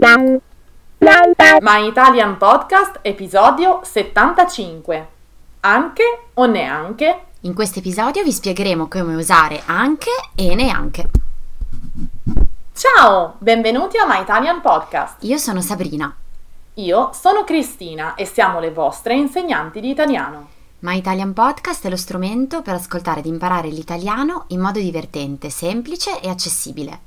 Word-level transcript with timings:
My 0.00 1.88
Italian 1.88 2.36
Podcast, 2.36 3.00
episodio 3.02 3.80
75. 3.82 5.08
Anche 5.58 6.02
o 6.34 6.46
neanche? 6.46 7.24
In 7.40 7.52
questo 7.52 7.80
episodio 7.80 8.22
vi 8.22 8.30
spiegheremo 8.30 8.86
come 8.86 9.16
usare 9.16 9.60
anche 9.66 10.10
e 10.36 10.54
neanche. 10.54 11.10
Ciao, 12.74 13.34
benvenuti 13.38 13.96
a 13.96 14.06
My 14.06 14.22
Italian 14.22 14.60
Podcast. 14.60 15.24
Io 15.24 15.36
sono 15.36 15.60
Sabrina. 15.60 16.14
Io 16.74 17.10
sono 17.12 17.42
Cristina 17.42 18.14
e 18.14 18.24
siamo 18.24 18.60
le 18.60 18.70
vostre 18.70 19.16
insegnanti 19.16 19.80
di 19.80 19.90
italiano. 19.90 20.48
My 20.80 20.96
Italian 20.96 21.32
Podcast 21.32 21.84
è 21.86 21.90
lo 21.90 21.96
strumento 21.96 22.62
per 22.62 22.74
ascoltare 22.74 23.18
ed 23.18 23.26
imparare 23.26 23.66
l'italiano 23.66 24.44
in 24.48 24.60
modo 24.60 24.78
divertente, 24.78 25.50
semplice 25.50 26.20
e 26.20 26.28
accessibile. 26.28 27.06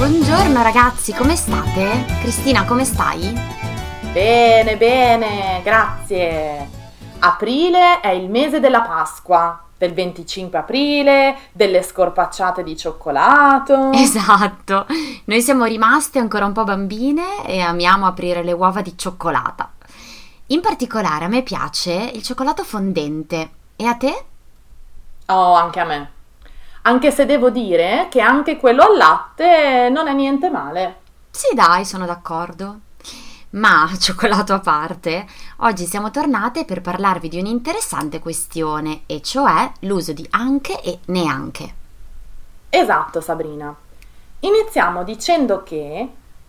Buongiorno 0.00 0.62
ragazzi, 0.62 1.12
come 1.12 1.36
state? 1.36 2.06
Cristina, 2.22 2.64
come 2.64 2.86
stai? 2.86 3.38
Bene, 4.10 4.78
bene, 4.78 5.60
grazie. 5.62 6.70
Aprile 7.18 8.00
è 8.00 8.08
il 8.08 8.30
mese 8.30 8.60
della 8.60 8.80
Pasqua, 8.80 9.62
del 9.76 9.92
25 9.92 10.58
aprile, 10.58 11.36
delle 11.52 11.82
scorpacciate 11.82 12.62
di 12.62 12.78
cioccolato. 12.78 13.90
Esatto, 13.92 14.86
noi 15.24 15.42
siamo 15.42 15.66
rimaste 15.66 16.18
ancora 16.18 16.46
un 16.46 16.54
po' 16.54 16.64
bambine 16.64 17.44
e 17.44 17.60
amiamo 17.60 18.06
aprire 18.06 18.42
le 18.42 18.52
uova 18.52 18.80
di 18.80 18.96
cioccolata. 18.96 19.70
In 20.46 20.62
particolare 20.62 21.26
a 21.26 21.28
me 21.28 21.42
piace 21.42 21.92
il 22.14 22.22
cioccolato 22.22 22.64
fondente. 22.64 23.50
E 23.76 23.84
a 23.84 23.94
te? 23.96 24.24
Oh, 25.26 25.52
anche 25.52 25.78
a 25.78 25.84
me. 25.84 26.10
Anche 26.82 27.10
se 27.10 27.26
devo 27.26 27.50
dire 27.50 28.06
che 28.10 28.20
anche 28.20 28.56
quello 28.56 28.82
al 28.82 28.96
latte 28.96 29.88
non 29.90 30.08
è 30.08 30.12
niente 30.12 30.48
male. 30.48 31.00
Sì, 31.30 31.54
dai, 31.54 31.84
sono 31.84 32.06
d'accordo. 32.06 32.80
Ma, 33.50 33.90
cioccolato 33.98 34.54
a 34.54 34.60
parte, 34.60 35.26
oggi 35.58 35.84
siamo 35.84 36.10
tornate 36.10 36.64
per 36.64 36.80
parlarvi 36.80 37.28
di 37.28 37.38
un'interessante 37.38 38.18
questione, 38.18 39.02
e 39.06 39.20
cioè 39.20 39.70
l'uso 39.80 40.12
di 40.12 40.26
anche 40.30 40.80
e 40.80 41.00
neanche. 41.06 41.74
Esatto, 42.70 43.20
Sabrina. 43.20 43.74
Iniziamo 44.40 45.04
dicendo 45.04 45.62
che 45.62 46.08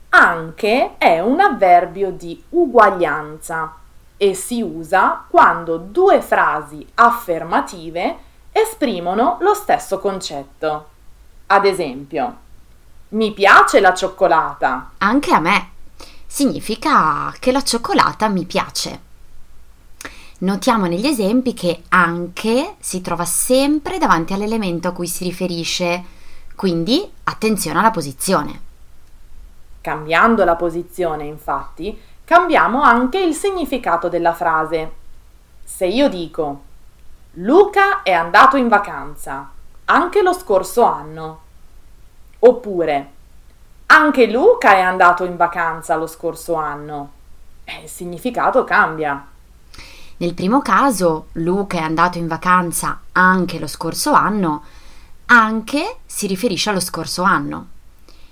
anche 0.10 0.96
è 0.98 1.20
un 1.20 1.40
avverbio 1.42 2.12
di 2.12 2.42
uguaglianza 2.50 3.76
e 4.16 4.34
si 4.34 4.62
usa 4.62 5.26
quando 5.28 5.78
due 5.78 6.22
frasi 6.22 6.86
affermative 6.96 8.30
esprimono 8.52 9.38
lo 9.42 9.54
stesso 9.54 10.00
concetto. 10.00 10.90
Ad 11.48 11.66
esempio, 11.66 12.36
mi 13.10 13.34
piace 13.34 13.80
la 13.80 13.94
cioccolata. 13.94 14.92
Anche 14.98 15.34
a 15.34 15.40
me. 15.40 15.70
Significa 16.26 17.34
che 17.40 17.52
la 17.52 17.62
cioccolata 17.62 18.30
mi 18.30 18.46
piace. 18.46 19.10
Notiamo 20.40 20.86
negli 20.86 21.06
esempi 21.06 21.54
che 21.54 21.84
anche 21.90 22.76
si 22.80 23.02
trova 23.02 23.26
sempre 23.26 23.98
davanti 23.98 24.34
all'elemento 24.34 24.88
a 24.88 24.92
cui 24.92 25.08
si 25.08 25.24
riferisce, 25.24 26.04
quindi 26.56 27.12
attenzione 27.26 27.80
alla 27.80 27.92
posizione. 27.92 28.60
Cambiando 29.82 30.44
la 30.44 30.56
posizione, 30.56 31.26
infatti, 31.26 32.00
cambiamo 32.24 32.82
anche 32.82 33.20
il 33.20 33.36
significato 33.36 34.10
della 34.10 34.34
frase. 34.34 34.92
Se 35.64 35.86
io 35.86 36.08
dico 36.08 36.70
Luca 37.36 38.04
è 38.04 38.12
andato 38.12 38.58
in 38.58 38.68
vacanza 38.68 39.50
anche 39.86 40.22
lo 40.22 40.34
scorso 40.34 40.84
anno. 40.84 41.40
Oppure 42.40 43.12
anche 43.86 44.30
Luca 44.30 44.74
è 44.74 44.82
andato 44.82 45.24
in 45.24 45.38
vacanza 45.38 45.96
lo 45.96 46.08
scorso 46.08 46.56
anno. 46.56 47.12
Eh, 47.64 47.84
il 47.84 47.90
significato 47.90 48.66
cambia. 48.66 49.26
Nel 50.18 50.34
primo 50.34 50.62
caso, 50.62 51.28
Luca 51.34 51.78
è 51.78 51.82
andato 51.82 52.18
in 52.18 52.28
vacanza 52.28 53.00
anche 53.14 53.60
lo 53.60 53.68
scorso 53.68 54.12
anno, 54.12 54.64
anche 55.28 56.00
si 56.06 56.28
riferisce 56.28 56.70
allo 56.70 56.82
scorso 56.82 57.24
anno. 57.24 57.68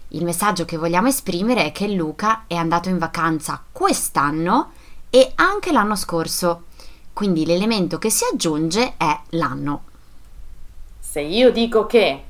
Il 0.10 0.26
messaggio 0.26 0.66
che 0.66 0.78
vogliamo 0.78 1.08
esprimere 1.08 1.66
è 1.66 1.72
che 1.72 1.88
Luca 1.88 2.44
è 2.48 2.56
andato 2.56 2.90
in 2.90 2.98
vacanza 2.98 3.62
quest'anno 3.72 4.72
e 5.10 5.32
anche 5.36 5.72
l'anno 5.72 5.96
scorso 5.96 6.64
quindi 7.20 7.46
l'elemento 7.46 7.98
che 7.98 8.10
si 8.10 8.24
aggiunge 8.32 8.94
è 8.96 9.20
l'anno. 9.32 9.84
Se 10.98 11.20
io 11.20 11.52
dico 11.52 11.86
che 11.86 12.24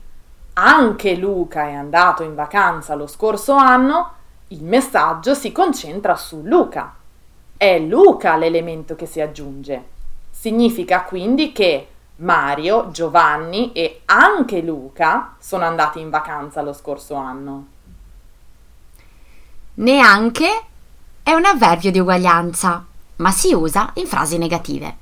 anche 0.54 1.14
Luca 1.14 1.68
è 1.68 1.74
andato 1.74 2.24
in 2.24 2.34
vacanza 2.34 2.96
lo 2.96 3.06
scorso 3.06 3.54
anno, 3.54 4.14
il 4.48 4.64
messaggio 4.64 5.36
si 5.36 5.52
concentra 5.52 6.16
su 6.16 6.42
Luca. 6.44 6.96
È 7.56 7.78
Luca 7.78 8.36
l'elemento 8.36 8.96
che 8.96 9.06
si 9.06 9.22
aggiunge. 9.22 9.84
Significa 10.32 11.04
quindi 11.04 11.52
che 11.52 11.88
Mario, 12.16 12.90
Giovanni 12.90 13.72
e 13.74 14.02
anche 14.06 14.60
Luca 14.62 15.36
sono 15.38 15.66
andati 15.66 16.00
in 16.00 16.10
vacanza 16.10 16.64
lo 16.64 16.74
scorso 16.74 17.14
anno. 17.14 17.68
Neanche 19.76 20.64
è 21.22 21.34
un 21.34 21.46
avverbio 21.46 21.92
di 21.92 22.00
uguaglianza 22.00 22.86
ma 23.20 23.32
si 23.32 23.54
usa 23.54 23.92
in 23.96 24.08
frasi 24.08 24.38
negative. 24.38 24.96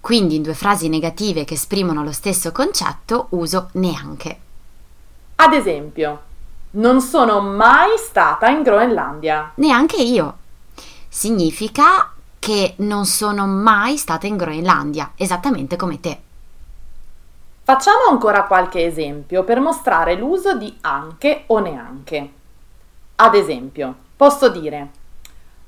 Quindi 0.00 0.36
in 0.36 0.42
due 0.42 0.54
frasi 0.54 0.88
negative 0.88 1.44
che 1.44 1.54
esprimono 1.54 2.02
lo 2.02 2.12
stesso 2.12 2.52
concetto 2.52 3.26
uso 3.30 3.68
neanche. 3.72 4.38
Ad 5.36 5.52
esempio, 5.52 6.22
non 6.72 7.00
sono 7.00 7.40
mai 7.40 7.96
stata 7.98 8.48
in 8.48 8.62
Groenlandia. 8.62 9.52
Neanche 9.56 9.96
io. 9.96 10.36
Significa 11.08 12.12
che 12.38 12.74
non 12.78 13.04
sono 13.04 13.46
mai 13.46 13.96
stata 13.96 14.26
in 14.26 14.36
Groenlandia, 14.36 15.12
esattamente 15.16 15.76
come 15.76 16.00
te. 16.00 16.20
Facciamo 17.62 18.08
ancora 18.10 18.44
qualche 18.44 18.84
esempio 18.84 19.44
per 19.44 19.60
mostrare 19.60 20.14
l'uso 20.14 20.56
di 20.56 20.76
anche 20.80 21.44
o 21.46 21.58
neanche. 21.58 22.32
Ad 23.16 23.34
esempio, 23.34 23.94
posso 24.16 24.48
dire 24.48 24.90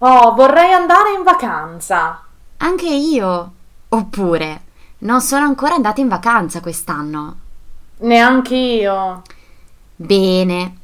Oh, 0.05 0.35
vorrei 0.35 0.73
andare 0.73 1.13
in 1.17 1.23
vacanza. 1.23 2.23
Anche 2.57 2.89
io. 2.89 3.53
Oppure, 3.91 4.63
non 4.99 5.21
sono 5.21 5.45
ancora 5.45 5.75
andata 5.75 6.01
in 6.01 6.09
vacanza 6.09 6.61
quest'anno. 6.61 7.37
Neanch'io. 7.99 9.23
Bene. 9.95 10.79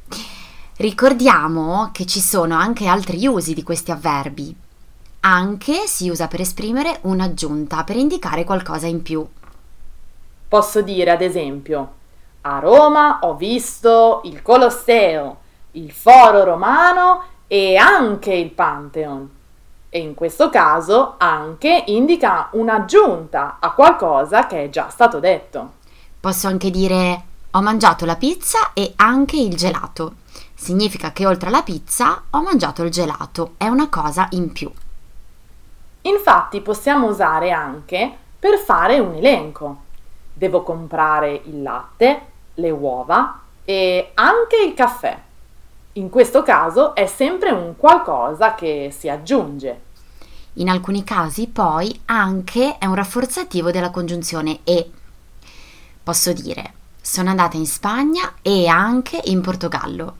Ricordiamo 0.77 1.91
che 1.93 2.07
ci 2.07 2.21
sono 2.21 2.55
anche 2.55 2.87
altri 2.87 3.27
usi 3.27 3.55
di 3.55 3.65
questi 3.65 3.91
avverbi. 3.91 4.55
Anche 5.19 5.89
si 5.89 6.09
usa 6.09 6.29
per 6.29 6.43
esprimere 6.43 7.01
un'aggiunta, 7.03 7.83
per 7.83 7.97
indicare 7.97 8.45
qualcosa 8.45 8.87
in 8.87 9.03
più. 9.03 9.27
Posso 10.47 10.81
dire, 10.81 11.11
ad 11.11 11.23
esempio, 11.23 11.95
a 12.43 12.61
Roma 12.61 13.19
ho 13.23 13.35
visto 13.35 14.21
il 14.27 14.43
Colosseo, 14.43 15.39
il 15.73 15.91
Foro 15.91 16.45
Romano 16.45 17.37
e 17.49 17.77
anche 17.77 18.33
il 18.33 18.51
Pantheon. 18.51 19.29
E 19.91 19.99
in 19.99 20.15
questo 20.15 20.51
caso 20.51 21.15
anche 21.17 21.85
indica 21.87 22.49
un'aggiunta 22.53 23.57
a 23.59 23.73
qualcosa 23.73 24.47
che 24.47 24.65
è 24.65 24.69
già 24.69 24.91
stato 24.91 25.19
detto. 25.19 25.73
Posso 26.21 26.47
anche 26.47 26.71
dire 26.71 27.23
ho 27.53 27.63
mangiato 27.63 28.05
la 28.05 28.17
pizza 28.17 28.75
e 28.75 28.93
anche 28.97 29.39
il 29.39 29.57
gelato. 29.57 30.17
Significa 30.55 31.13
che 31.13 31.25
oltre 31.25 31.49
alla 31.49 31.63
pizza 31.63 32.25
ho 32.29 32.43
mangiato 32.43 32.83
il 32.83 32.91
gelato, 32.91 33.55
è 33.57 33.67
una 33.69 33.89
cosa 33.89 34.29
in 34.33 34.53
più. 34.53 34.71
Infatti 36.03 36.61
possiamo 36.61 37.07
usare 37.07 37.51
anche 37.51 38.13
per 38.39 38.59
fare 38.59 38.99
un 38.99 39.15
elenco. 39.15 39.83
Devo 40.35 40.63
comprare 40.63 41.41
il 41.45 41.63
latte, 41.63 42.21
le 42.55 42.71
uova 42.71 43.41
e 43.65 44.11
anche 44.15 44.57
il 44.57 44.75
caffè. 44.75 45.19
In 45.99 46.11
questo 46.11 46.45
caso 46.45 46.95
è 46.95 47.07
sempre 47.07 47.51
un 47.51 47.75
qualcosa 47.77 48.55
che 48.55 48.95
si 48.97 49.09
aggiunge. 49.09 49.81
In 50.55 50.69
alcuni 50.69 51.03
casi 51.03 51.49
poi 51.49 52.03
anche 52.05 52.79
è 52.79 52.87
un 52.87 52.95
rafforzativo 52.95 53.73
della 53.73 53.91
congiunzione 53.91 54.61
e. 54.63 54.89
Posso 56.01 56.33
dire, 56.33 56.73
sono 57.01 57.31
andata 57.31 57.57
in 57.57 57.67
Spagna 57.67 58.35
e 58.43 58.69
anche 58.69 59.21
in 59.25 59.41
Portogallo. 59.41 60.17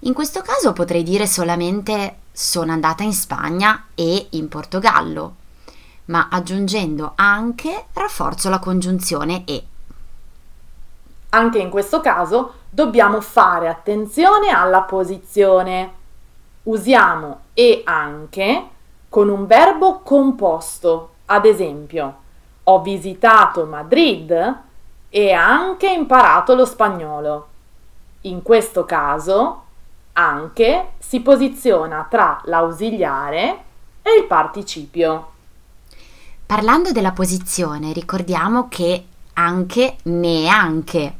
In 0.00 0.14
questo 0.14 0.40
caso 0.40 0.72
potrei 0.72 1.02
dire 1.02 1.26
solamente 1.26 2.16
sono 2.32 2.72
andata 2.72 3.02
in 3.02 3.12
Spagna 3.12 3.88
e 3.94 4.28
in 4.30 4.48
Portogallo, 4.48 5.34
ma 6.06 6.28
aggiungendo 6.30 7.12
anche 7.16 7.88
rafforzo 7.92 8.48
la 8.48 8.58
congiunzione 8.58 9.44
e. 9.44 9.66
Anche 11.28 11.58
in 11.58 11.68
questo 11.68 12.00
caso 12.00 12.54
dobbiamo 12.70 13.20
fare 13.20 13.68
attenzione 13.68 14.48
alla 14.48 14.82
posizione. 14.82 15.98
Usiamo 16.62 17.40
e 17.52 17.82
anche 17.84 18.68
con 19.08 19.28
un 19.28 19.46
verbo 19.46 20.00
composto, 20.00 21.14
ad 21.26 21.44
esempio, 21.44 22.14
ho 22.64 22.80
visitato 22.80 23.66
Madrid 23.66 24.58
e 25.08 25.32
anche 25.32 25.90
imparato 25.90 26.54
lo 26.54 26.64
spagnolo. 26.64 27.48
In 28.22 28.42
questo 28.42 28.84
caso, 28.84 29.64
anche 30.12 30.90
si 30.98 31.20
posiziona 31.20 32.06
tra 32.08 32.40
l'ausiliare 32.44 33.64
e 34.02 34.16
il 34.18 34.26
participio. 34.26 35.32
Parlando 36.46 36.92
della 36.92 37.12
posizione, 37.12 37.92
ricordiamo 37.92 38.68
che 38.68 39.06
anche 39.34 39.96
neanche 40.04 41.14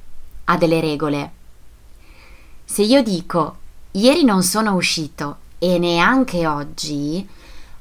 ha 0.44 0.56
delle 0.56 0.80
regole. 0.80 1.32
Se 2.72 2.82
io 2.82 3.02
dico 3.02 3.56
ieri 3.90 4.22
non 4.22 4.44
sono 4.44 4.74
uscito 4.74 5.38
e 5.58 5.76
neanche 5.80 6.46
oggi, 6.46 7.28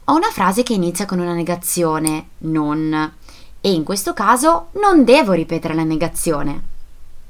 ho 0.06 0.15
una 0.15 0.31
frase 0.31 0.63
che 0.63 0.74
inizia 0.74 1.06
con 1.06 1.19
una 1.19 1.33
negazione, 1.33 2.30
non, 2.39 3.13
e 3.62 3.71
in 3.71 3.83
questo 3.83 4.15
caso 4.15 4.69
non 4.81 5.03
devo 5.03 5.33
ripetere 5.33 5.75
la 5.75 5.83
negazione. 5.83 6.63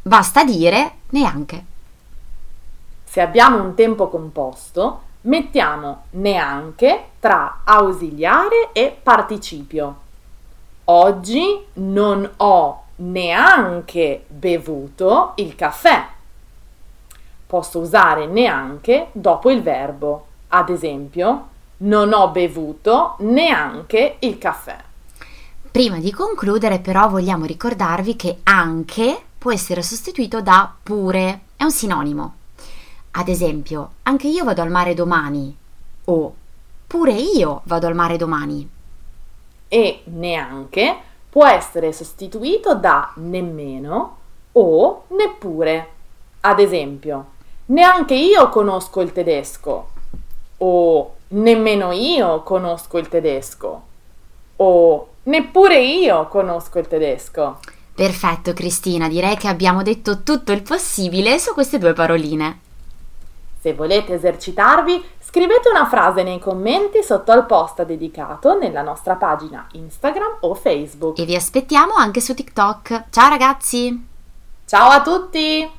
Basta 0.02 0.46
dire 0.46 1.00
neanche. 1.10 1.66
Se 3.04 3.20
abbiamo 3.20 3.62
un 3.62 3.76
tempo 3.76 4.08
composto, 4.08 5.02
mettiamo 5.24 6.04
neanche 6.12 7.08
tra 7.20 7.64
ausiliare 7.66 8.70
e 8.72 8.98
participio. 9.04 9.98
Oggi 10.86 11.62
non 11.74 12.28
ho 12.38 12.84
neanche 12.96 14.24
bevuto 14.30 15.34
il 15.36 15.56
caffè. 15.56 16.18
Posso 17.50 17.80
usare 17.80 18.28
neanche 18.28 19.07
dopo 19.12 19.50
il 19.50 19.63
verbo. 19.63 20.28
Ad 20.50 20.69
esempio, 20.69 21.48
non 21.78 22.13
ho 22.13 22.30
bevuto 22.30 23.16
neanche 23.22 24.18
il 24.19 24.38
caffè. 24.38 24.78
Prima 25.72 25.98
di 25.98 26.12
concludere 26.12 26.78
però 26.78 27.10
vogliamo 27.10 27.46
ricordarvi 27.46 28.16
che 28.16 28.42
anche 28.44 29.19
può 29.36 29.51
essere 29.51 29.81
sostituito 29.81 30.44
da 30.44 30.72
pure, 30.84 31.40
è 31.56 31.63
un 31.63 31.72
sinonimo. 31.72 32.34
Ad 33.12 33.28
esempio, 33.28 33.94
anche 34.04 34.28
io 34.28 34.44
vado 34.44 34.62
al 34.62 34.69
mare 34.69 34.94
domani 34.94 35.57
o 36.06 36.36
pure 36.86 37.13
io 37.13 37.62
vado 37.63 37.88
al 37.88 37.95
mare 37.95 38.16
domani. 38.18 38.69
E 39.68 40.02
neanche 40.04 40.98
può 41.28 41.48
essere 41.48 41.94
sostituito 41.94 42.75
da 42.75 43.12
nemmeno 43.16 44.18
o 44.52 45.06
neppure. 45.07 45.90
Ad 46.42 46.60
esempio, 46.60 47.38
neanche 47.69 48.13
io 48.13 48.50
conosco 48.50 49.01
il 49.01 49.12
tedesco 49.12 49.89
o 50.57 51.16
nemmeno 51.30 51.92
io 51.92 52.42
conosco 52.44 52.98
il 52.98 53.07
tedesco 53.07 53.81
o 54.57 55.07
neppure 55.24 55.80
io 55.80 56.27
conosco 56.27 56.80
il 56.80 56.88
tedesco. 56.88 57.60
Perfetto 57.94 58.54
Cristina, 58.54 59.07
direi 59.07 59.36
che 59.38 59.48
abbiamo 59.48 59.83
detto 59.83 60.24
tutto 60.24 60.51
il 60.51 60.62
possibile 60.62 61.38
su 61.39 61.54
queste 61.54 61.77
due 61.77 61.94
paroline. 61.94 62.60
Se 63.62 63.74
volete 63.74 64.13
esercitarvi, 64.13 65.04
scrivete 65.21 65.68
una 65.69 65.86
frase 65.86 66.24
nei 66.24 66.39
commenti 66.39 67.04
sotto 67.04 67.31
al 67.33 67.45
post 67.45 67.83
dedicato 67.83 68.57
nella 68.57 68.81
nostra 68.81 69.16
pagina 69.16 69.68
Instagram 69.74 70.38
o 70.42 70.56
Facebook. 70.56 71.19
E 71.19 71.25
vi 71.25 71.36
aspettiamo 71.36 71.94
anche 71.94 72.21
su 72.21 72.33
TikTok. 72.33 73.06
Ciao 73.10 73.30
ragazzi! 73.30 74.07
Ciao 74.66 74.89
a 74.89 75.01
tutti! 75.01 75.79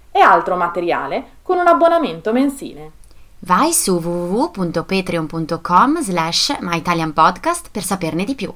e 0.11 0.19
altro 0.19 0.55
materiale 0.55 1.37
con 1.41 1.57
un 1.57 1.67
abbonamento 1.67 2.31
mensile. 2.31 2.91
Vai 3.39 3.73
su 3.73 3.97
www.patreon.com 3.97 6.01
slash 6.01 6.57
myitalianpodcast 6.59 7.69
per 7.71 7.83
saperne 7.83 8.23
di 8.23 8.35
più. 8.35 8.53